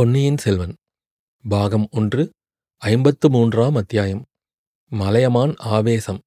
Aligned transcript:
பொன்னியின் 0.00 0.36
செல்வன் 0.36 0.74
பாகம் 1.48 1.88
ஒன்று 1.90 2.30
ஐம்பத்து 2.76 3.30
மூன்றாம் 3.30 3.74
அத்தியாயம் 3.74 4.24
மலையமான் 4.90 5.54
ஆவேசம். 5.56 6.20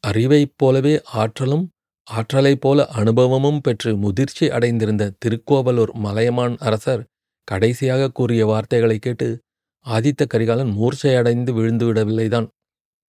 அறிவைப் 0.00 0.52
போலவே 0.56 1.02
ஆற்றலும் 1.04 1.70
ஆற்றலைப் 2.04 2.60
போல 2.60 2.86
அனுபவமும் 2.86 3.60
பெற்று 3.60 3.96
முதிர்ச்சி 3.96 4.50
அடைந்திருந்த 4.50 5.12
திருக்கோவலூர் 5.24 5.92
மலையமான் 5.92 6.56
அரசர் 6.58 7.06
கடைசியாக 7.44 8.10
கூறிய 8.10 8.46
வார்த்தைகளைக் 8.46 9.02
கேட்டு 9.02 9.40
ஆதித்த 9.86 10.26
கரிகாலன் 10.26 10.76
மூர்ச்சையடைந்து 10.76 11.52
விழுந்துவிடவில்லைதான் 11.52 12.48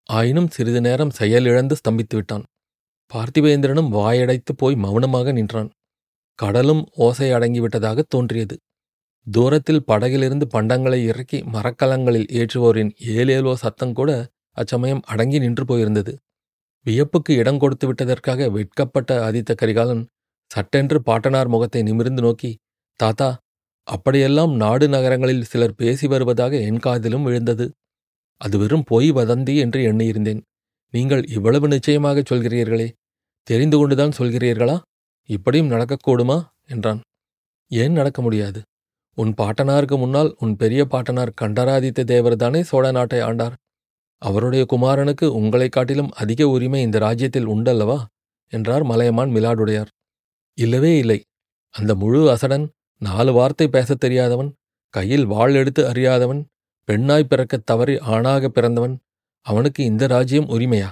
ஆயினும் 0.05 0.51
சிறிது 0.51 0.81
நேரம் 0.81 1.11
செயலிழந்து 1.11 1.77
ஸ்தம்பித்து 1.77 2.15
விட்டான். 2.15 2.45
வாயடைத்துப் 3.15 3.95
வாயடைத்து 3.95 4.57
போய் 4.57 4.75
மௌனமாக 4.75 5.33
நின்றான். 5.33 5.71
கடலும் 6.35 6.89
ஓசை 6.93 7.33
அடங்கிவிட்டதாக 7.33 8.03
தோன்றியது. 8.09 8.59
தூரத்தில் 9.27 9.85
படகிலிருந்து 9.87 10.47
பண்டங்களை 10.55 11.05
இறக்கி 11.05 11.43
மரக்கலங்களில் 11.43 12.29
ஏற்றுவோரின் 12.33 12.91
ஏலேலோ 13.07 13.53
சத்தம் 13.55 13.93
கூட 13.93 14.11
அச்சமயம் 14.51 15.03
அடங்கி 15.05 15.39
நின்று 15.39 15.65
போயிருந்தது. 15.65 16.13
வியப்புக்கு 16.87 17.33
இடம் 17.37 17.59
கொடுத்து 17.59 17.87
விட்டதற்காக 17.87 18.51
வெட்கப்பட்ட 18.51 19.31
ஆதித்த 19.31 19.55
கரிகாலன் 19.55 20.07
சட்டென்று 20.51 21.03
பாட்டனார் 21.03 21.49
முகத்தை 21.49 21.83
நிமிர்ந்து 21.83 22.23
நோக்கி 22.23 22.51
தாத்தா 23.01 23.39
அப்படியெல்லாம் 23.87 24.53
நாடு 24.57 24.89
நகரங்களில் 24.89 25.43
சிலர் 25.43 25.75
பேசி 25.75 26.07
வருவதாக 26.07 26.61
என் 26.61 26.79
காதிலும் 26.79 27.23
விழுந்தது. 27.23 27.67
அது 28.41 28.59
வெறும் 28.59 28.85
பொய் 28.87 29.13
வதந்தி 29.13 29.55
என்று 29.57 29.93
எண்ணியிருந்தேன். 29.93 30.41
நீங்கள் 30.91 31.25
இவ்வளவு 31.27 31.69
நிச்சயமாகச் 31.69 32.33
சொல்கிறீர்களே. 32.33 32.93
தெரிந்து 33.43 33.77
கொண்டுதான் 33.77 34.17
சொல்கிறீர்களா? 34.19 34.77
இப்படியும் 35.29 35.71
நடக்கக்கூடுமா? 35.71 36.39
என்றான். 36.69 37.01
ஏன் 37.71 37.93
நடக்க 37.93 38.23
முடியாது? 38.23 38.61
உன் 39.15 39.35
பாட்டனாருக்கு 39.37 39.99
முன்னால் 39.99 40.35
உன் 40.39 40.57
பெரிய 40.57 40.85
பாட்டனார் 40.85 41.33
கண்டராதித்த 41.35 42.05
தேவர்தானே 42.05 42.61
சோழ 42.61 42.91
நாட்டை 42.91 43.21
ஆண்டார். 43.21 43.53
அவருடைய 44.19 44.67
குமாரனுக்கு 44.73 45.25
உங்களைக் 45.25 45.73
காட்டிலும் 45.73 46.13
அதிக 46.13 46.49
உரிமை 46.49 46.83
இந்த 46.83 46.99
ராஜ்யத்தில் 46.99 47.49
உண்டல்லவா? 47.49 48.05
என்றார் 48.49 48.83
மலையமான் 48.83 49.31
மிலாடுடையார். 49.31 49.87
இல்லவே 50.55 50.99
இல்லை. 50.99 51.25
அந்த 51.71 51.95
முழு 51.95 52.31
அசடன் 52.31 52.69
நாலு 52.99 53.33
வார்த்தை 53.33 53.69
பேசத் 53.69 54.01
தெரியாதவன் 54.01 54.55
கையில் 54.89 55.27
வாள் 55.27 55.55
எடுத்து 55.55 55.89
அறியாதவன் 55.89 56.45
பெண்ணாய் 56.85 57.25
பிறக்கத் 57.25 57.67
தவறி 57.67 57.99
ஆணாக 57.99 58.49
பிறந்தவன் 58.49 58.99
அவனுக்கு 59.41 59.85
இந்த 59.85 60.07
ராஜ்யம் 60.07 60.49
உரிமையா? 60.49 60.91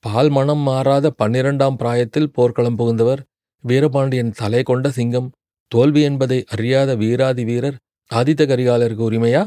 பால் 0.00 0.28
மனம் 0.28 0.58
மாறாத 0.58 1.10
பன்னிரண்டாம் 1.10 1.76
பிராயத்தில் 1.76 2.30
போர்க்களம் 2.30 2.78
புகுந்தவர் 2.78 3.18
வீரபாண்டியன் 3.62 4.30
தலை 4.30 4.62
கொண்ட 4.62 4.90
சிங்கம் 4.90 5.30
தோல்வி 5.72 6.02
என்பதை 6.02 6.44
அறியாத 6.48 6.94
வீராதி 6.94 7.44
வீரர் 7.44 7.78
ஆதித்த 8.10 8.42
கரிகாலருக்கு 8.46 9.04
உரிமையா 9.10 9.42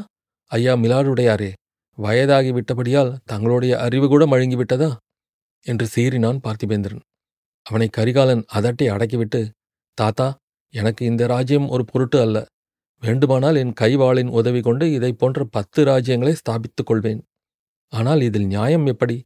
ஐயா 0.50 0.74
மிலாடுடையாரே 0.74 1.52
வயதாகிவிட்டபடியால் 1.98 3.16
தங்களுடைய 3.24 3.78
அறிவு 3.80 4.08
கூட 4.08 4.26
மழுங்கிவிட்டதா? 4.26 4.96
என்று 5.66 5.86
சீறினான் 5.94 6.38
பார்த்திபேந்திரன். 6.44 7.02
அவனை 7.66 7.88
கரிகாலன் 7.88 8.44
அதட்டி 8.54 8.84
அடக்கிவிட்டு 8.94 9.40
தாத்தா 9.98 10.28
எனக்கு 10.74 11.06
இந்த 11.06 11.26
ராஜ்யம் 11.26 11.68
ஒரு 11.68 11.84
பொருட்டு 11.84 12.20
அல்ல. 12.20 12.46
வேண்டுமானால் 13.02 13.56
என் 13.56 13.74
கைவாளின் 13.80 14.30
உதவி 14.30 14.60
கொண்டு 14.60 14.92
இதை 14.92 15.12
போன்ற 15.12 15.44
பத்து 15.44 15.84
ராஜ்யங்களை 15.84 16.34
ஸ்தாபித்துக் 16.40 16.84
கொள்வேன். 16.84 17.20
ஆனால் 17.92 18.20
இதில் 18.20 18.46
நியாயம் 18.46 18.86
எப்படி? 18.86 19.16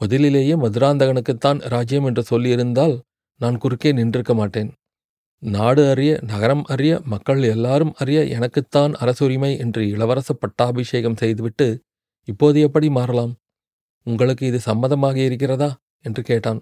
முதலிலேயே 0.00 0.54
மதுராந்தகனுக்குத்தான் 0.54 1.60
ராஜ்யம் 1.68 2.04
என்று 2.04 2.24
சொல்லியிருந்தால் 2.30 3.00
நான் 3.40 3.58
குறுக்கே 3.58 3.92
நின்றிருக்க 3.92 4.34
மாட்டேன். 4.34 4.70
நாடு 5.42 5.90
அறிய 5.90 6.18
நகரம் 6.22 6.62
அறிய 6.64 7.00
மக்கள் 7.04 7.42
எல்லாரும் 7.42 7.92
அறிய 7.96 8.24
எனக்குத்தான் 8.24 8.92
அரசுரிமை 8.92 9.58
என்று 9.58 9.82
இளவரச 9.88 10.32
பட்டாபிஷேகம் 10.32 11.16
செய்துவிட்டு 11.16 11.80
இப்போது 12.24 12.60
எப்படி 12.60 12.90
மாறலாம்? 12.90 13.36
உங்களுக்கு 14.06 14.46
இது 14.46 14.58
சம்மதமாக 14.66 15.16
இருக்கிறதா? 15.16 15.76
என்று 16.02 16.22
கேட்டான். 16.22 16.60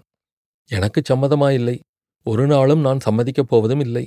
எனக்கு 0.71 1.01
சம்மதமாயில்லை. 1.09 1.79
ஒரு 2.23 2.47
நாளும் 2.47 2.79
நான் 2.79 2.99
சம்மதிக்கப் 3.05 3.49
போவதும் 3.49 3.79
இல்லை. 3.79 4.05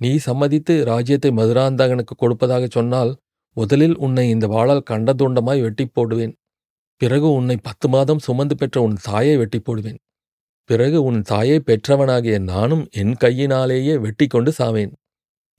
நீ 0.00 0.16
சம்மதித்து 0.16 0.84
ராஜ்யத்தை 0.84 1.30
மதுராந்தகனுக்கு 1.30 2.14
கொடுப்பதாகச் 2.20 2.70
சொன்னால் 2.70 3.16
முதலில் 3.56 3.96
உன்னை 3.96 4.28
இந்த 4.30 4.46
வாளால் 4.48 4.86
கண்டதுண்டமாய் 4.90 5.60
வெட்டிப் 5.60 5.94
போடுவேன். 5.94 6.34
பிறகு 7.00 7.32
உன்னை 7.32 7.56
பத்து 7.62 7.88
மாதம் 7.88 8.18
சுமந்து 8.18 8.56
பெற்ற 8.56 8.80
உன் 8.80 8.96
தாயை 9.02 9.36
வெட்டி 9.36 9.58
போடுவேன். 9.60 9.98
பிறகு 10.68 10.98
உன் 11.02 11.20
தாயை 11.22 11.58
பெற்றவனாகிய 11.66 12.36
நானும் 12.42 12.84
என் 12.90 13.14
கையினாலேயே 13.14 13.94
வெட்டி 13.98 14.26
கொண்டு 14.26 14.52
சாவேன். 14.58 14.92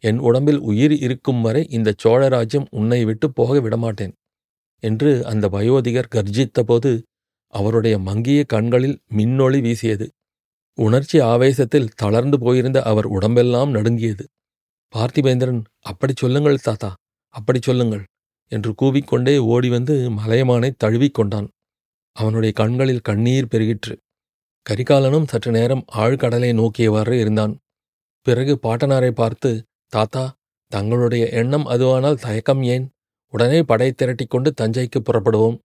என் 0.04 0.20
உடம்பில் 0.20 0.60
உயிர் 0.60 0.96
இருக்கும் 1.06 1.42
வரை 1.42 1.62
இந்த 1.70 1.94
சோழராஜ்யம் 2.04 2.68
உன்னை 2.70 3.00
விட்டு 3.06 3.28
போக 3.32 3.60
விடமாட்டேன் 3.60 4.14
என்று 4.84 5.12
அந்த 5.26 5.46
வயோதிகர் 5.48 6.12
கர்ஜித்தபோது 6.16 6.92
அவருடைய 7.54 7.96
மங்கிய 8.00 8.40
கண்களில் 8.44 8.98
மின்னொளி 9.18 9.60
வீசியது. 9.62 10.08
உணர்ச்சி 10.78 11.18
ஆவேசத்தில் 11.34 11.92
தளர்ந்து 11.96 12.38
போயிருந்த 12.40 12.80
அவர் 12.82 13.08
உடம்பெல்லாம் 13.08 13.72
நடுங்கியது. 13.72 14.26
பார்த்திபேந்திரன் 14.94 15.62
அப்படி 15.82 16.14
சொல்லுங்கள் 16.16 16.64
தாத்தா 16.64 16.92
அப்படி 17.36 17.60
சொல்லுங்கள் 17.62 18.04
என்று 18.52 18.72
கூவிக்கொண்டே 18.82 19.36
ஓடி 19.54 19.70
வந்து 19.70 19.96
மலையமானை 20.10 20.70
தழுவிக்கொண்டான் 20.84 21.48
அவனுடைய 22.16 22.52
கண்களில் 22.54 23.06
கண்ணீர் 23.10 23.50
பெருகிற்று. 23.52 23.96
கரிகாலனும் 24.70 25.28
சற்று 25.28 25.52
நேரம் 25.52 25.86
ஆழ்கடலை 25.96 26.50
நோக்கியவாறு 26.54 27.12
இருந்தான். 27.12 27.58
பிறகு 28.22 28.60
பாட்டனாரை 28.64 29.12
பார்த்து 29.12 29.64
தாத்தா 29.88 30.34
தங்களுடைய 30.72 31.30
எண்ணம் 31.30 31.66
அதுவானால் 31.66 32.20
தயக்கம் 32.20 32.64
ஏன்? 32.64 32.90
உடனே 33.34 33.64
படை 33.64 33.94
திரட்டிக்கொண்டு 33.98 34.50
தஞ்சைக்கு 34.62 35.00
புறப்படுவோம். 35.00 35.58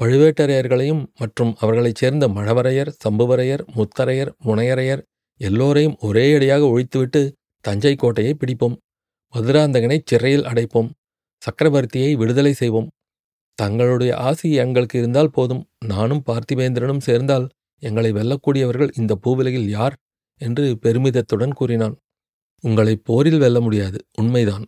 பழுவேட்டரையர்களையும் 0.00 1.06
மற்றும் 1.18 1.56
அவர்களைச் 1.58 1.94
சேர்ந்த 1.94 2.28
மழவரையர் 2.28 2.90
சம்புவரையர் 3.04 3.62
முத்தரையர் 3.76 4.30
முனையரையர் 4.44 5.02
எல்லோரையும் 5.40 5.96
ஒரே 6.00 6.34
அடியாக 6.34 6.64
ஒழித்துவிட்டு 6.64 7.32
தஞ்சை 7.60 7.94
கோட்டையை 7.94 8.34
பிடிப்போம். 8.34 8.76
மதுராந்தகனை 9.34 9.98
சிறையில் 10.04 10.44
அடைப்போம். 10.44 10.90
சக்கரவர்த்தியை 11.42 12.16
விடுதலை 12.16 12.52
செய்வோம். 12.52 12.88
தங்களுடைய 13.54 14.16
ஆசி 14.16 14.52
எங்களுக்கு 14.52 14.98
இருந்தால் 14.98 15.30
போதும். 15.30 15.64
நானும் 15.86 16.22
பார்த்திபேந்திரனும் 16.26 16.98
சேர்ந்தால் 16.98 17.48
எங்களை 17.82 18.10
வெல்லக்கூடியவர்கள் 18.12 18.90
இந்த 18.94 19.12
பூவிலையில் 19.24 19.68
யார்? 19.68 19.94
என்று 20.40 20.64
பெருமிதத்துடன் 20.84 21.54
கூறினான். 21.54 21.96
உங்களை 22.64 22.94
போரில் 23.08 23.38
வெல்ல 23.38 23.58
முடியாது 23.60 23.98
உண்மைதான். 24.20 24.64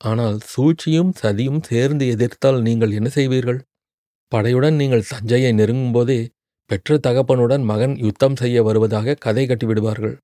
ஆனால் 0.00 0.38
சூழ்ச்சியும் 0.52 1.12
சதியும் 1.22 1.62
சேர்ந்து 1.62 2.04
எதிர்த்தால் 2.06 2.60
நீங்கள் 2.60 2.90
என்ன 2.90 3.08
செய்வீர்கள்? 3.08 3.60
படையுடன் 4.32 4.74
நீங்கள் 4.74 5.08
தஞ்சையை 5.08 5.52
நெருங்கும்போதே 5.52 6.20
பெற்ற 6.70 6.98
தகப்பனுடன் 6.98 7.62
மகன் 7.62 7.94
யுத்தம் 7.98 8.36
செய்ய 8.36 8.62
வருவதாக 8.62 9.14
கதை 9.14 9.44
கட்டிவிடுவார்கள் 9.46 10.16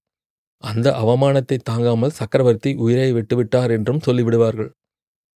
அந்த 0.64 0.88
அவமானத்தை 0.92 1.56
தாங்காமல் 1.62 2.10
சக்கரவர்த்தி 2.10 2.70
உயிரை 2.74 3.08
விட்டுவிட்டார் 3.12 3.70
என்றும் 3.70 4.04
சொல்லிவிடுவார்கள். 4.06 4.70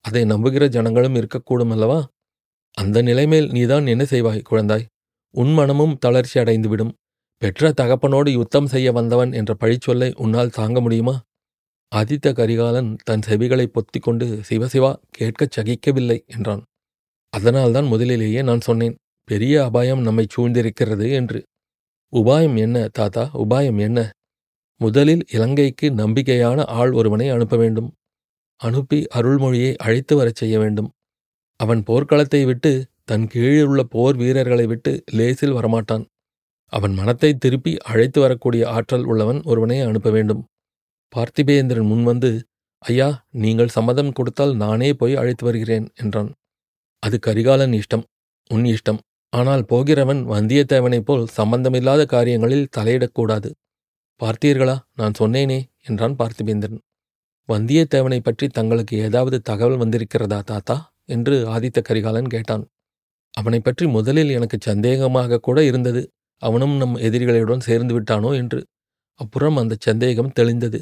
அதை 0.05 0.22
நம்புகிற 0.25 0.65
ஜனங்களும் 0.69 1.15
இருக்கக்கூடும் 1.15 1.71
அல்லவா? 1.71 1.99
அந்த 2.77 3.03
நிலைமேல் 3.03 3.49
நீதான் 3.50 3.87
என்ன 3.87 4.05
செய்வாய் 4.05 4.47
குழந்தாய்? 4.50 4.87
உன் 5.35 5.53
மனமும் 5.53 5.99
தளர்ச்சி 5.99 6.41
அடைந்துவிடும். 6.41 6.93
பெற்ற 7.43 7.73
தகப்பனோடு 7.81 8.31
யுத்தம் 8.33 8.67
செய்ய 8.67 8.93
வந்தவன் 8.93 9.33
என்ற 9.33 9.57
பழிச்சொல்லை 9.61 10.15
உன்னால் 10.15 10.51
தாங்க 10.51 10.81
முடியுமா? 10.81 11.15
ஆதித்த 11.93 12.33
கரிகாலன் 12.33 12.97
தன் 13.05 13.23
செவிகளை 13.27 13.67
பொத்திக்கொண்டு 13.67 14.27
சிவசிவா 14.49 14.91
கேட்கச் 15.19 15.55
சகிக்கவில்லை 15.57 16.19
என்றான். 16.27 16.63
அதனால்தான் 17.33 17.87
முதலிலேயே 17.87 18.43
நான் 18.43 18.61
சொன்னேன் 18.61 18.97
பெரிய 19.29 19.65
அபாயம் 19.65 20.03
நம்மை 20.03 20.27
சூழ்ந்திருக்கிறது 20.37 21.13
என்று. 21.13 21.41
உபாயம் 22.13 22.57
என்ன 22.59 22.89
தாத்தா 22.93 23.31
உபாயம் 23.35 23.81
என்ன? 23.81 23.99
முதலில் 24.81 25.25
இலங்கைக்கு 25.33 25.91
நம்பிக்கையான 25.91 26.65
ஆள் 26.65 26.93
ஒருவனை 26.93 27.29
அனுப்ப 27.29 27.57
வேண்டும். 27.57 27.91
அனுப்பி 28.61 29.07
அருள்மொழியை 29.15 29.77
அழைத்து 29.77 30.17
வரச் 30.17 30.35
செய்ய 30.35 30.59
வேண்டும். 30.59 30.91
அவன் 31.60 31.83
போர்க்களத்தை 31.87 32.45
விட்டு 32.45 32.72
தன் 33.10 33.27
கீழுள்ள 33.33 33.83
போர் 33.83 34.16
வீரர்களை 34.16 34.65
விட்டு 34.66 35.03
லேசில் 35.10 35.54
வரமாட்டான். 35.54 36.04
அவன் 36.72 36.95
மனத்தை 36.95 37.30
திருப்பி 37.34 37.72
அழைத்து 37.83 38.18
வரக்கூடிய 38.21 38.62
ஆற்றல் 38.68 39.04
உள்ளவன் 39.04 39.41
ஒருவனை 39.42 39.78
அனுப்ப 39.80 40.10
வேண்டும். 40.10 40.42
பார்த்திபேந்திரன் 41.12 41.89
முன்வந்து 41.92 42.30
ஐயா 42.83 43.09
நீங்கள் 43.30 43.68
சம்மதம் 43.68 44.12
கொடுத்தால் 44.12 44.54
நானே 44.54 44.91
போய் 44.92 45.15
அழைத்து 45.15 45.45
வருகிறேன் 45.45 45.86
என்றான். 45.95 46.30
அது 47.03 47.16
கரிகாலன் 47.18 47.74
இஷ்டம் 47.80 48.04
உன் 48.51 48.65
இஷ்டம். 48.65 49.01
ஆனால் 49.33 49.65
போகிறவன் 49.65 50.21
வந்தியத்தேவனைப் 50.24 51.06
போல் 51.09 51.24
சம்பந்தமில்லாத 51.28 52.04
காரியங்களில் 52.04 52.71
தலையிடக்கூடாது. 52.77 53.51
பார்த்தீர்களா 54.21 54.77
நான் 54.95 55.18
சொன்னேனே 55.18 55.59
என்றான் 55.84 56.16
பார்த்திபேந்திரன். 56.16 56.80
வந்தியத்தேவனை 57.48 58.18
பற்றி 58.21 58.47
தங்களுக்கு 58.48 58.97
ஏதாவது 58.98 59.41
தகவல் 59.41 59.80
வந்திருக்கிறதா 59.83 60.41
தாத்தா? 60.42 60.77
என்று 61.06 61.36
ஆதித்த 61.54 61.78
கரிகாலன் 61.80 62.27
கேட்டான். 62.27 62.65
அவனை 63.34 63.60
பற்றி 63.60 63.86
முதலில் 63.86 64.30
எனக்கு 64.30 64.59
சந்தேகமாக 64.60 65.38
கூட 65.38 65.59
இருந்தது. 65.65 66.03
அவனும் 66.42 66.77
நம் 66.77 66.97
எதிரிகளுடன் 66.97 67.59
சேர்ந்து 67.59 67.94
விட்டானோ 67.94 68.30
என்று. 68.34 68.60
அப்புறம் 69.21 69.56
அந்த 69.56 69.74
சந்தேகம் 69.80 70.32
தெளிந்தது. 70.41 70.78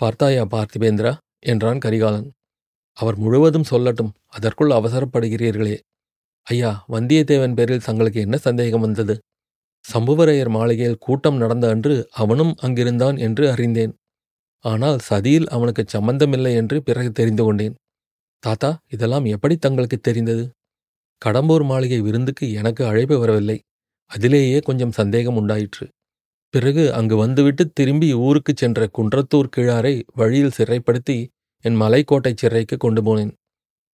பார்த்தாயா 0.00 0.42
பார்த்திபேந்திரா? 0.50 1.12
என்றான் 1.44 1.78
கரிகாலன். 1.78 2.28
அவர் 2.98 3.16
முழுவதும் 3.16 3.68
சொல்லட்டும். 3.70 4.12
அதற்குள் 4.26 4.70
அவசரப்படுகிறீர்களே. 4.70 5.76
ஐயா 6.46 6.84
வந்தியத்தேவன் 6.88 7.54
பேரில் 7.54 7.80
தங்களுக்கு 7.80 8.20
என்ன 8.20 8.36
சந்தேகம் 8.36 8.80
வந்தது? 8.80 9.14
சம்புவரையர் 9.84 10.48
மாளிகையில் 10.48 10.98
கூட்டம் 10.98 11.36
நடந்த 11.36 11.68
அன்று 11.68 11.94
அவனும் 12.12 12.52
அங்கிருந்தான் 12.62 13.16
என்று 13.18 13.44
அறிந்தேன். 13.50 13.92
ஆனால் 14.64 14.98
சதியில் 15.08 15.46
அவனுக்கு 15.46 15.82
சம்பந்தமில்லை 15.86 16.52
என்று 16.54 16.82
பிறகு 16.82 17.12
தெரிந்து 17.12 17.42
கொண்டேன். 17.44 17.74
தாத்தா 18.42 18.70
இதெல்லாம் 18.86 19.24
எப்படி 19.24 19.56
தங்களுக்கு 19.56 19.98
தெரிந்தது? 19.98 20.44
கடம்பூர் 21.24 21.64
மாளிகை 21.64 22.00
விருந்துக்கு 22.00 22.52
எனக்கு 22.52 22.86
அழைப்பு 22.86 23.18
வரவில்லை. 23.18 23.60
அதிலேயே 24.06 24.58
கொஞ்சம் 24.58 24.92
சந்தேகம் 24.92 25.36
உண்டாயிற்று. 25.36 25.88
பிறகு 26.48 26.94
அங்கு 26.94 27.16
வந்துவிட்டு 27.16 27.72
திரும்பி 27.72 28.14
ஊருக்குச் 28.14 28.56
சென்ற 28.56 28.88
குன்றத்தூர் 28.98 29.48
கிழாரை 29.56 30.02
வழியில் 30.14 30.50
சிறைப்படுத்தி 30.58 31.26
என் 31.60 31.80
மலைக்கோட்டை 31.80 32.32
சிறைக்கு 32.36 32.76
கொண்டு 32.76 33.02
போனேன். 33.02 33.32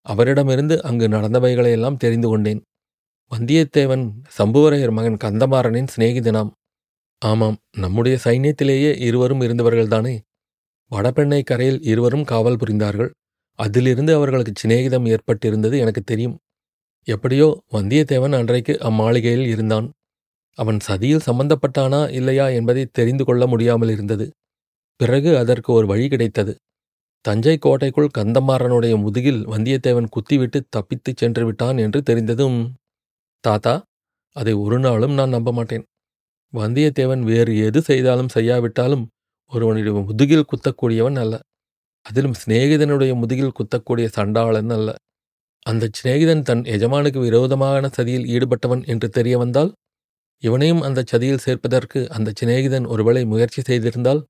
அவரிடமிருந்து 0.02 0.84
அங்கு 0.84 1.08
நடந்தவைகளையெல்லாம் 1.08 1.98
தெரிந்து 1.98 2.28
கொண்டேன். 2.28 2.62
வந்தியத்தேவன் 3.32 4.12
சம்புவரையர் 4.38 4.92
மகன் 4.92 5.18
கந்தமாறனின் 5.24 5.88
சிநேகிதனாம். 5.96 6.52
ஆமாம் 7.18 7.58
நம்முடைய 7.78 8.18
சைன்யத்திலேயே 8.24 9.00
இருவரும் 9.00 9.42
இருந்தவர்கள்தானே. 9.42 10.20
வடபெண்ணை 10.92 11.44
கரையில் 11.44 11.82
இருவரும் 11.82 12.24
காவல் 12.24 12.56
புரிந்தார்கள். 12.56 13.12
அதிலிருந்து 13.56 14.16
அவர்களுக்கு 14.16 14.52
சிநேகிதம் 14.54 15.06
ஏற்பட்டிருந்தது 15.06 15.80
எனக்கு 15.80 16.02
தெரியும். 16.02 16.38
எப்படியோ 17.08 17.48
வந்தியத்தேவன் 17.76 18.36
அன்றைக்கு 18.40 18.74
அம்மாளிகையில் 18.90 19.48
இருந்தான். 19.54 19.88
அவன் 20.58 20.80
சதியில் 20.88 21.26
சம்பந்தப்பட்டானா 21.28 22.02
இல்லையா 22.10 22.46
என்பதை 22.50 22.84
தெரிந்து 22.92 23.24
கொள்ள 23.26 23.44
முடியாமல் 23.48 23.90
இருந்தது. 23.90 24.26
பிறகு 25.00 25.38
அதற்கு 25.38 25.70
ஒரு 25.74 25.86
வழி 25.88 26.06
கிடைத்தது. 26.08 26.54
தஞ்சை 27.26 27.56
கோட்டைக்குள் 27.58 28.16
கந்தமாறனுடைய 28.18 28.94
முதுகில் 28.98 29.42
வந்தியத்தேவன் 29.54 30.12
குத்திவிட்டு 30.16 30.60
தப்பித்துச் 30.76 31.20
சென்று 31.22 31.44
விட்டான் 31.46 31.78
என்று 31.78 32.00
தெரிந்ததும் 32.02 32.60
தாத்தா 33.44 33.74
அதை 34.36 34.54
ஒரு 34.64 34.78
நாளும் 34.80 35.14
நான் 35.14 35.30
நம்ப 35.30 35.50
மாட்டேன் 35.52 35.86
வந்தியத்தேவன் 36.54 37.24
வேறு 37.24 37.54
எது 37.68 37.80
செய்தாலும் 37.82 38.34
செய்யாவிட்டாலும் 38.36 39.06
ஒருவனுடைய 39.52 39.94
முதுகில் 40.10 40.50
குத்தக்கூடியவன் 40.52 41.18
அல்ல. 41.24 41.36
அதிலும் 42.06 42.38
சிநேகிதனுடைய 42.42 43.12
முதுகில் 43.22 43.56
குத்தக்கூடிய 43.60 44.06
சண்டாளன் 44.18 44.74
அல்ல. 44.78 44.90
அந்த 45.66 45.90
சிநேகிதன் 45.92 46.42
தன் 46.42 46.64
எஜமானுக்கு 46.66 47.20
விரோதமான 47.20 47.90
சதியில் 47.98 48.28
ஈடுபட்டவன் 48.28 48.84
என்று 48.86 49.10
தெரிய 49.10 49.38
வந்தால் 49.38 49.72
இவனையும் 50.44 50.82
அந்த 50.82 51.04
சதியில் 51.12 51.44
சேர்ப்பதற்கு 51.46 52.00
அந்த 52.10 52.32
சிநேகிதன் 52.40 52.86
ஒருவேளை 52.86 53.26
முயற்சி 53.26 53.62
செய்திருந்தால் 53.62 54.22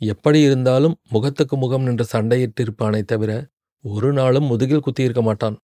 எப்படி 0.00 0.40
இருந்தாலும் 0.40 0.96
முகத்துக்கு 1.08 1.56
முகம் 1.56 1.82
நின்று 1.82 2.04
சண்டையிட்டிருப்பானே 2.12 3.00
தவிர 3.02 3.30
ஒரு 3.84 4.12
நாளும் 4.12 4.44
முதுகில் 4.44 4.84
குத்தியிருக்க 4.86 5.22
மாட்டான். 5.22 5.56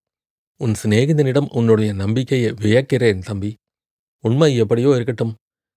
உன் 0.60 0.74
சிநேகிதனிடம் 0.82 1.48
உன்னுடைய 1.48 1.92
நம்பிக்கையை 1.92 2.50
வியக்கிறேன் 2.62 3.22
தம்பி. 3.24 3.50
உண்மை 4.24 4.56
எப்படியோ 4.56 4.90
இருக்கட்டும். 4.94 5.34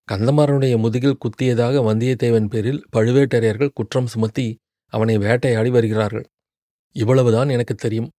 கந்தமாறனுடைய 0.07 0.77
முதுகில் 0.77 1.21
குத்தியதாக 1.25 1.81
வந்தியத்தேவன் 1.89 2.49
பேரில் 2.49 2.83
பழுவேட்டரையர்கள் 2.95 3.73
குற்றம் 3.73 4.07
சுமத்தி 4.07 4.47
அவனை 4.93 5.17
வேட்டையாடி 5.17 5.69
வருகிறார்கள். 5.69 6.25
இவ்வளவுதான் 6.95 7.49
எனக்கு 7.49 7.75
தெரியும். 7.75 8.09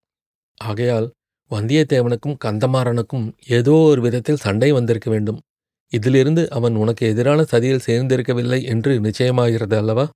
ஆகையால் 0.65 1.13
வந்தியத்தேவனுக்கும் 1.51 2.39
கந்தமாறனுக்கும் 2.45 3.27
ஏதோ 3.49 3.71
ஒரு 3.71 4.01
விதத்தில் 4.01 4.37
சண்டை 4.37 4.73
வந்திருக்க 4.73 5.11
வேண்டும். 5.11 5.41
இதிலிருந்து 5.89 6.51
அவன் 6.51 6.75
உனக்கு 6.75 7.07
எதிரான 7.07 7.43
சதியில் 7.43 7.85
சேர்ந்திருக்கவில்லை 7.87 8.65
என்று 8.65 9.01
நிச்சயமாகிறது 9.01 9.77
அல்லவா? 9.77 10.11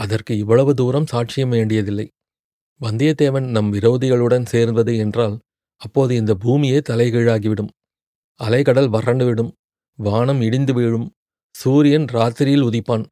அதற்கு 0.00 0.38
இவ்வளவு 0.38 0.74
தூரம் 0.74 1.10
சாட்சியம் 1.12 1.48
வேண்டியதில்லை. 1.48 2.06
வந்தியத்தேவன் 2.80 3.48
நம் 3.50 3.72
விரோதிகளுடன் 3.72 4.44
சேர்ந்தது 4.44 4.96
என்றால் 4.96 5.38
அப்போது 5.76 6.14
இந்த 6.14 6.34
பூமியே 6.34 6.78
தலைகீழாகிவிடும். 6.78 7.70
அலைகடல் 8.40 8.90
வறண்டுவிடும். 8.90 9.52
வானம் 9.98 10.40
இடிந்து 10.40 10.74
வீழும். 10.74 11.10
சூரியன் 11.54 12.06
ராத்திரியில் 12.12 12.66
உதிப்பான். 12.70 13.04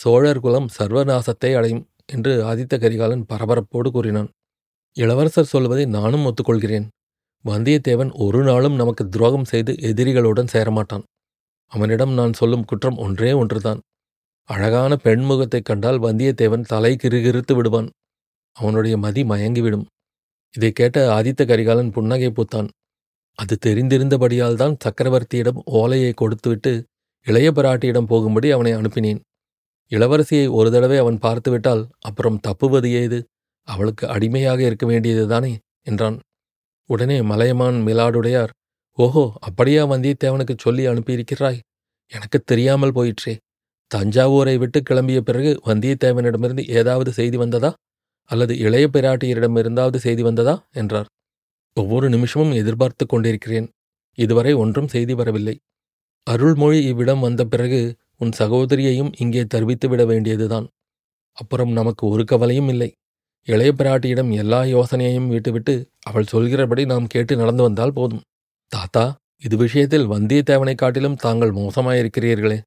சோழர் 0.00 0.40
குலம் 0.40 0.68
சர்வநாசத்தை 0.78 1.54
அடையும் 1.54 1.88
என்று 2.06 2.44
ஆதித்த 2.44 2.74
கரிகாலன் 2.78 3.24
பரபரப்போடு 3.28 3.90
கூறினான். 3.90 4.28
இளவரசர் 4.98 5.44
சொல்வதை 5.44 5.84
நானும் 5.84 6.24
ஒத்துக்கொள்கிறேன். 6.24 6.86
வந்தியத்தேவன் 7.44 8.10
ஒரு 8.12 8.44
நாளும் 8.44 8.74
நமக்கு 8.74 9.08
துரோகம் 9.08 9.44
செய்து 9.44 9.72
எதிரிகளுடன் 9.72 10.48
சேரமாட்டான். 10.52 11.02
அவனிடம் 11.66 12.12
நான் 12.12 12.32
சொல்லும் 12.32 12.64
குற்றம் 12.64 12.96
ஒன்றே 12.96 13.32
ஒன்றுதான். 13.32 13.80
அழகான 14.44 14.96
பெண்முகத்தைக் 15.02 15.64
கண்டால் 15.64 16.00
வந்தியத்தேவன் 16.00 16.60
தலை 16.60 16.96
கிறுகிறுத்து 17.02 17.54
விடுவான். 17.54 17.90
அவனுடைய 18.52 18.96
மதி 18.96 19.22
மயங்கிவிடும். 19.22 19.84
இதை 20.56 20.72
கேட்ட 20.72 21.22
ஆதித்த 21.22 21.46
கரிகாலன் 21.46 21.90
புன்னகை 21.90 22.32
பூத்தான். 22.32 22.68
அது 23.34 23.58
தெரிந்திருந்தபடியால் 23.66 24.54
தான் 24.54 24.76
சக்கரவர்த்தியிடம் 24.84 25.60
ஓலையை 25.64 26.12
கொடுத்துவிட்டு 26.12 26.84
இளைய 27.26 27.50
பிராட்டியிடம் 27.50 28.06
போகும்படி 28.06 28.50
அவனை 28.50 28.74
அனுப்பினேன். 28.74 29.20
இளவரசியை 29.90 30.50
ஒரு 30.50 30.70
தடவை 30.70 30.98
அவன் 30.98 31.18
பார்த்துவிட்டால் 31.18 31.88
அப்புறம் 32.00 32.40
தப்புவது 32.40 32.90
ஏது? 32.90 33.24
அவளுக்கு 33.68 34.04
அடிமையாக 34.08 34.60
இருக்க 34.62 34.86
வேண்டியதுதானே 34.86 35.52
என்றான். 35.82 36.16
உடனே 36.90 37.18
மலையமான் 37.22 37.78
மிலாடுடையார் 37.86 38.52
ஓஹோ 38.98 39.24
அப்படியா 39.40 39.82
வந்தியத்தேவனுக்கு 39.84 40.54
சொல்லி 40.58 40.84
அனுப்பியிருக்கிறாய்? 40.86 41.58
எனக்கு 42.12 42.38
தெரியாமல் 42.42 42.92
போயிற்றே. 42.92 43.34
தஞ்சாவூரை 43.90 44.54
விட்டு 44.58 44.78
கிளம்பிய 44.90 45.18
பிறகு 45.20 45.50
வந்தியத்தேவனிடமிருந்து 45.66 46.64
ஏதாவது 46.70 47.12
செய்தி 47.12 47.36
வந்ததா? 47.36 47.70
அல்லது 48.30 48.54
இளைய 48.58 48.86
பிராட்டியரிடமிருந்தாவது 48.92 49.96
செய்தி 49.96 50.22
வந்ததா? 50.22 50.54
என்றார். 50.72 51.08
ஒவ்வொரு 51.76 52.06
நிமிஷமும் 52.08 52.52
எதிர்பார்த்து 52.52 53.04
கொண்டிருக்கிறேன். 53.06 53.68
இதுவரை 54.18 54.52
ஒன்றும் 54.54 54.88
செய்தி 54.88 55.14
வரவில்லை. 55.14 55.56
அருள்மொழி 56.26 56.78
இவ்விடம் 56.84 57.20
வந்த 57.20 57.42
பிறகு 57.44 57.80
உன் 58.16 58.32
சகோதரியையும் 58.38 59.12
இங்கே 59.18 59.44
தருவித்து 59.44 59.86
விட 59.88 60.04
வேண்டியதுதான். 60.04 60.66
அப்புறம் 61.36 61.72
நமக்கு 61.72 62.04
ஒரு 62.06 62.24
கவலையும் 62.24 62.68
இல்லை. 62.68 62.90
இளைய 63.44 63.72
பிராட்டியிடம் 63.72 64.32
எல்லா 64.32 64.62
யோசனையையும் 64.62 65.28
விட்டுவிட்டு 65.28 65.88
அவள் 66.02 66.24
சொல்கிறபடி 66.24 66.86
நாம் 66.86 67.06
கேட்டு 67.06 67.36
நடந்து 67.36 67.62
வந்தால் 67.62 67.92
போதும். 67.92 68.20
தாத்தா 68.66 69.16
இது 69.42 69.56
விஷயத்தில் 69.56 70.08
வந்தியத்தேவனைக் 70.08 70.74
காட்டிலும் 70.74 71.16
தாங்கள் 71.16 71.50
மோசமாயிருக்கிறீர்களே. 71.50 72.60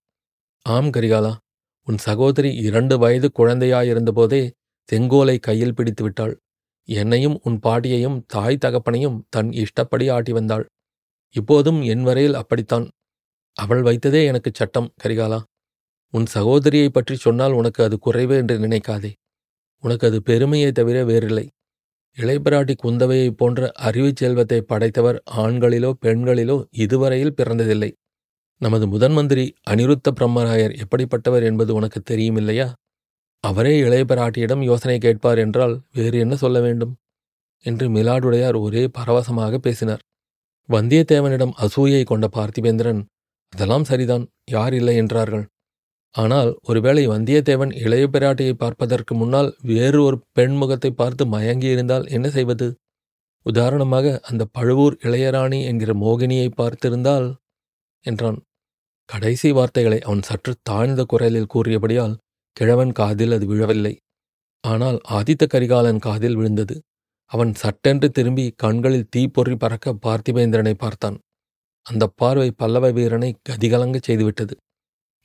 ஆம் 0.61 0.89
கரிகாலா. 0.89 1.35
உன் 1.83 1.97
சகோதரி 1.97 2.55
இரண்டு 2.55 2.97
வயது 2.97 3.31
குழந்தையாயிருந்தபோதே 3.37 4.51
செங்கோலை 4.91 5.39
கையில் 5.39 5.75
பிடித்து 5.75 6.03
விட்டாள். 6.03 6.37
என்னையும் 6.85 7.39
உன் 7.43 7.59
பாட்டியையும் 7.59 8.23
தாய் 8.27 8.57
தகப்பனையும் 8.65 9.21
தன் 9.29 9.51
இஷ்டப்படி 9.51 10.09
ஆட்டி 10.09 10.31
வந்தாள். 10.31 10.65
இப்போதும் 11.31 11.81
என் 11.81 12.03
வரையில் 12.03 12.33
அப்படித்தான். 12.33 12.89
அவள் 13.53 13.81
வைத்ததே 13.81 14.25
எனக்கு 14.25 14.51
சட்டம் 14.53 14.93
கரிகாலா. 15.03 15.41
உன் 16.11 16.25
சகோதரியைப் 16.33 16.93
பற்றி 16.93 17.15
சொன்னால் 17.15 17.51
உனக்கு 17.51 17.83
அது 17.83 17.99
குறைவு 17.99 18.35
என்று 18.35 18.59
நினைக்காதே. 18.59 19.11
உனக்கு 19.83 20.07
அது 20.07 20.21
பெருமையை 20.21 20.71
தவிர 20.71 21.05
வேறில்லை. 21.05 21.45
இளையபிராட்டி 22.17 22.73
குந்தவையைப் 22.83 23.37
போன்ற 23.37 23.71
அறிவுச் 23.79 24.15
செல்வத்தை 24.15 24.61
படைத்தவர் 24.61 25.23
ஆண்களிலோ 25.35 25.91
பெண்களிலோ 26.05 26.57
இதுவரையில் 26.75 27.37
பிறந்ததில்லை. 27.37 27.91
நமது 28.61 28.87
முதன் 28.87 29.11
மந்திரி 29.11 29.53
அனிருத்த 29.69 30.09
பிரம்மராயர் 30.19 30.73
எப்படிப்பட்டவர் 30.83 31.43
என்பது 31.43 31.73
உனக்கு 31.73 31.99
தெரியுமில்லையா? 32.09 32.67
அவரே 33.43 33.81
இளையபிராட்டியிடம் 33.81 34.63
யோசனை 34.63 34.97
கேட்பார் 34.97 35.37
என்றால் 35.37 35.81
வேறு 35.93 36.17
என்ன 36.19 36.35
சொல்ல 36.35 36.59
வேண்டும்? 36.59 36.93
என்று 37.65 37.89
மிலாடுடையார் 37.89 38.57
ஒரே 38.59 38.83
பரவசமாக 38.87 39.57
பேசினார். 39.57 40.03
வந்தியத்தேவனிடம் 40.69 41.55
அசூயை 41.57 42.03
கொண்ட 42.03 42.27
பார்த்திபேந்திரன் 42.33 43.01
அதெல்லாம் 43.53 43.83
சரிதான் 43.83 44.25
யார் 44.49 44.73
இல்லை? 44.73 44.95
என்றார்கள். 44.95 45.45
ஆனால் 46.15 46.49
ஒருவேளை 46.61 47.03
வந்தியத்தேவன் 47.07 47.71
இளைய 47.83 48.05
பிராட்டியை 48.07 48.53
பார்ப்பதற்கு 48.53 49.13
முன்னால் 49.15 49.49
வேறு 49.61 49.99
ஒரு 50.03 50.17
பெண் 50.31 50.55
முகத்தை 50.55 50.91
பார்த்து 50.91 51.25
மயங்கியிருந்தால் 51.25 52.07
என்ன 52.09 52.29
செய்வது? 52.29 52.67
உதாரணமாக 53.45 54.07
அந்த 54.21 54.43
பழுவூர் 54.51 54.95
இளையராணி 55.01 55.59
என்கிற 55.63 55.91
மோகினியை 55.93 56.47
பார்த்திருந்தால் 56.57 57.27
என்றான். 58.05 58.39
கடைசி 59.09 59.49
வார்த்தைகளை 59.51 59.99
அவன் 59.99 60.21
சற்று 60.21 60.53
தாழ்ந்த 60.63 61.01
குரலில் 61.03 61.51
கூறியபடியால் 61.53 62.19
கிழவன் 62.57 62.91
காதில் 62.91 63.31
அது 63.31 63.45
விழவில்லை. 63.45 63.93
ஆனால் 64.63 64.97
ஆதித்த 65.09 65.43
கரிகாலன் 65.47 65.99
காதில் 65.99 66.35
விழுந்தது. 66.35 66.75
அவன் 67.31 67.51
சட்டென்று 67.53 68.07
திரும்பி 68.11 68.45
கண்களில் 68.55 69.09
தீப்பொறி 69.09 69.55
பறக்க 69.55 69.93
பார்த்திபேந்திரனை 70.05 70.73
பார்த்தான். 70.73 71.17
அந்த 71.85 72.03
பார்வை 72.15 72.49
பல்லவ 72.51 72.91
வீரனை 72.91 73.29
கதிகலங்கச் 73.49 74.07
செய்துவிட்டது. 74.09 74.53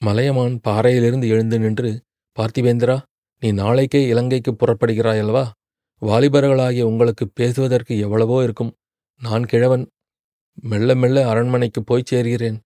மலையமான் 0.03 0.57
பாறையிலிருந்து 0.61 1.27
எழுந்து 1.29 1.57
நின்று 1.59 1.91
பார்த்திவேந்திரா 2.37 2.97
நீ 3.43 3.49
நாளைக்கே 3.53 4.01
இலங்கைக்கு 4.09 4.53
புறப்படுகிறாயல்வா 4.53 5.45
வாலிபர்களாகிய 6.03 6.83
உங்களுக்கு 6.83 7.25
பேசுவதற்கு 7.35 7.93
எவ்வளவோ 7.99 8.39
இருக்கும். 8.43 8.73
நான் 9.21 9.45
கிழவன் 9.45 9.85
மெல்ல 10.63 10.91
மெல்ல 10.95 11.19
அரண்மனைக்கு 11.27 11.81
போய்ச் 11.83 12.11
சேர்கிறேன். 12.13 12.59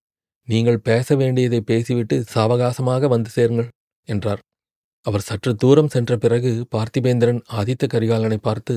நீங்கள் 0.49 0.85
பேச 0.89 1.17
வேண்டியதை 1.17 1.61
பேசிவிட்டு 1.61 2.17
சாவகாசமாக 2.35 3.09
வந்து 3.09 3.31
சேருங்கள் 3.31 3.69
என்றார். 4.09 4.41
அவர் 5.07 5.27
சற்று 5.29 5.53
தூரம் 5.55 5.93
சென்ற 5.95 6.17
பிறகு 6.17 6.51
பார்த்திபேந்திரன் 6.75 7.41
ஆதித்த 7.59 7.85
கரிகாலனை 7.87 8.39
பார்த்து 8.49 8.75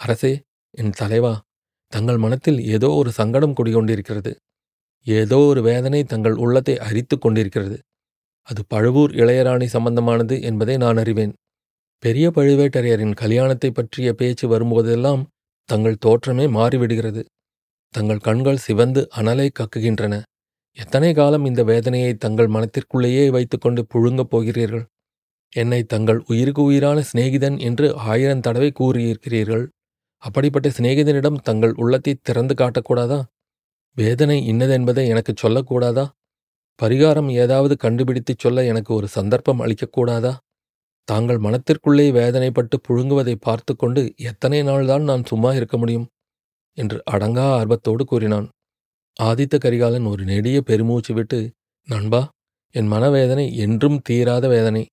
அரசே 0.00 0.32
என் 0.74 0.94
தலைவா 1.00 1.34
தங்கள் 1.92 2.20
மனத்தில் 2.24 2.58
ஏதோ 2.74 2.88
ஒரு 3.00 3.10
சங்கடம் 3.10 3.56
குடிகொண்டிருக்கிறது. 3.58 4.32
ஏதோ 5.06 5.38
ஒரு 5.50 5.60
வேதனை 5.62 6.00
தங்கள் 6.04 6.36
உள்ளத்தை 6.36 6.74
அரித்துக் 6.78 7.22
கொண்டிருக்கிறது. 7.24 7.76
அது 8.48 8.64
பழுவூர் 8.68 9.10
இளையராணி 9.10 9.66
சம்பந்தமானது 9.72 10.42
என்பதை 10.42 10.76
நான் 10.76 10.96
அறிவேன். 10.96 11.32
பெரிய 11.98 12.30
பழுவேட்டரையரின் 12.30 13.14
கல்யாணத்தை 13.14 13.70
பற்றிய 13.70 14.12
பேச்சு 14.12 14.46
வரும்போதெல்லாம் 14.48 15.22
தங்கள் 15.68 16.02
தோற்றமே 16.06 16.46
மாறிவிடுகிறது. 16.48 17.24
தங்கள் 17.94 18.18
கண்கள் 18.18 18.56
சிவந்து 18.56 19.08
அனலை 19.16 19.48
கக்குகின்றன. 19.58 20.22
எத்தனை 20.76 21.14
காலம் 21.14 21.44
இந்த 21.44 21.62
வேதனையை 21.62 22.14
தங்கள் 22.14 22.48
மனத்திற்குள்ளேயே 22.48 23.30
வைத்துக்கொண்டு 23.30 23.86
புழுங்கப் 23.94 24.30
போகிறீர்கள்? 24.30 24.86
என்னை 25.52 25.82
தங்கள் 25.82 26.22
உயிருக்கு 26.26 26.62
உயிரான 26.62 27.02
சிநேகிதன் 27.12 27.60
என்று 27.60 27.96
ஆயிரம் 27.96 28.40
தடவை 28.40 28.72
கூறியிருக்கிறீர்கள். 28.80 29.68
அப்படிப்பட்ட 30.22 30.68
சிநேகிதனிடம் 30.68 31.38
தங்கள் 31.42 31.74
உள்ளத்தை 31.76 32.16
திறந்து 32.22 32.54
காட்டக்கூடாதா? 32.54 33.22
வேதனை 33.94 34.52
இன்னதென்பதை 34.52 35.06
எனக்குச் 35.06 35.46
சொல்லக்கூடாதா? 35.46 36.04
பரிகாரம் 36.82 37.32
ஏதாவது 37.32 37.76
கண்டுபிடித்துச் 37.84 38.38
சொல்ல 38.38 38.64
எனக்கு 38.64 38.94
ஒரு 38.94 39.08
சந்தர்ப்பம் 39.08 39.60
அளிக்கக்கூடாதா? 39.60 40.36
தாங்கள் 41.04 41.38
மனத்திற்குள்ளே 41.38 42.06
வேதனைப்பட்டு 42.12 42.76
புழுங்குவதை 42.88 43.34
பார்த்து 43.40 43.76
கொண்டு 43.76 44.14
எத்தனை 44.16 44.62
நாள்தான் 44.62 45.02
நான் 45.02 45.24
சும்மா 45.24 45.54
இருக்க 45.54 45.78
முடியும்? 45.78 46.06
என்று 46.72 47.02
அடங்கா 47.10 47.50
ஆர்வத்தோடு 47.52 48.04
கூறினான். 48.04 48.48
ஆதித்த 49.22 49.58
கரிகாலன் 49.58 50.04
ஒரு 50.04 50.24
நெடிய 50.24 50.60
பெருமூச்சு 50.60 51.14
விட்டு 51.14 51.50
நண்பா 51.88 52.28
என் 52.70 52.86
மனவேதனை 52.86 53.56
என்றும் 53.56 54.00
தீராத 54.04 54.48
வேதனை. 54.48 54.86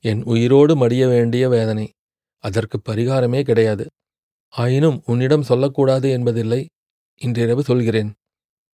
என் 0.00 0.22
உயிரோடு 0.22 0.76
மடிய 0.76 1.08
வேண்டிய 1.08 1.48
வேதனை. 1.48 1.90
அதற்கு 2.38 2.80
பரிகாரமே 2.88 3.42
கிடையாது. 3.42 3.86
ஆயினும் 4.48 5.02
உன்னிடம் 5.06 5.42
சொல்லக்கூடாது 5.42 6.10
என்பதில்லை. 6.10 6.66
இன்றிரவு 7.20 7.62
சொல்கிறேன். 7.62 8.12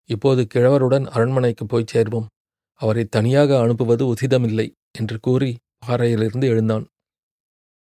இப்போது 0.04 0.46
கிழவருடன் 0.54 1.06
அரண்மனைக்கு 1.06 1.66
போய்ச் 1.66 1.96
சேர்வோம். 1.96 2.26
அவரை 2.82 3.04
தனியாக 3.10 3.58
அனுப்புவது 3.60 4.04
உசிதமில்லை 4.12 4.66
என்று 4.98 5.16
கூறி 5.20 5.50
பாறையிலிருந்து 5.86 6.46
எழுந்தான். 6.48 6.84